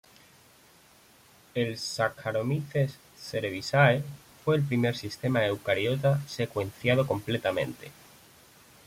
[1.53, 4.03] El Saccharomyces cerevisiae
[4.43, 7.91] fue el primer sistema eucariota secuenciado completamente.